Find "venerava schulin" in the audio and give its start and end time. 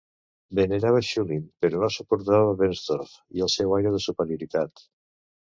0.59-1.43